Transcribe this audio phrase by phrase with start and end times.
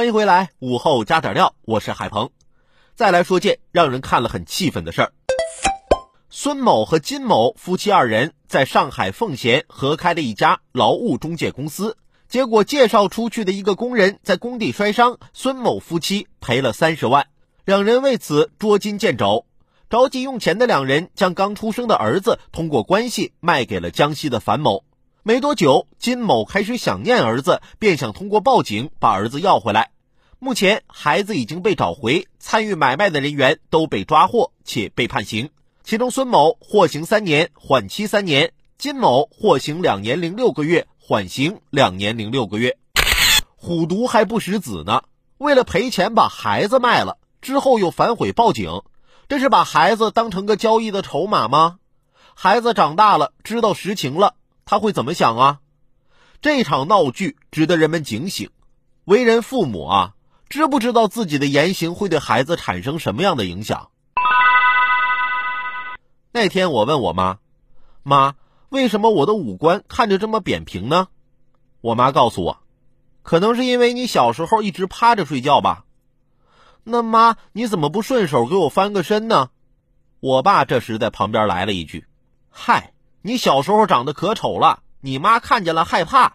[0.00, 2.30] 欢迎回来，午后加点料，我是海鹏。
[2.94, 5.12] 再来说件让人看了很气愤的事儿：
[6.30, 11.98] 孙某和金某夫妻二人在上海奉贤合开了一家劳务中介公司，
[12.30, 17.26] 结果介绍出去的一个工人在工地摔伤，孙某夫妻赔了三十万，
[17.66, 19.44] 两人为此捉襟见肘。
[19.90, 24.82] 着急用钱的两人将刚出生的儿子通过关系卖给了江西的樊某。
[25.22, 29.90] 没多久，金某开始想念儿子，便想通过报警把儿子要回来。
[30.38, 35.50] 目前，孩子已经被找回，参与买卖的人员都被抓获且被判刑。
[35.84, 42.78] 其中，孙某获刑三年，缓期三年；金某获刑两年零六个月，缓刑两年零六个月。
[43.56, 45.02] 虎毒还不食子呢，
[45.36, 48.80] 为了赔钱把孩子卖了，之后又反悔报警。
[49.28, 51.76] 这是把孩子当成个交易的筹码吗？
[52.34, 54.34] 孩子长大了，知道实情了，
[54.70, 55.58] 他会怎么想啊？
[56.40, 58.50] 这场闹剧值得人们警醒。
[59.04, 60.14] 为人父母啊，
[60.48, 63.90] 知不知道自己的言行会对孩子产生什么样的影响？
[66.30, 67.40] 那天我问我妈
[68.04, 68.36] ：“妈，
[68.68, 71.08] 为什么我的五官看着这么扁平呢？”
[71.82, 72.58] 我妈告诉我
[73.24, 75.84] ：“可能是因为你小时候一直趴着睡觉吧。”
[76.86, 79.50] 那妈，你怎么不顺手给我翻个身呢？
[80.20, 82.06] 我爸这时在旁边来了一句
[82.48, 86.34] ：“嗨，你小时候长得可丑了，你妈看见了害怕。”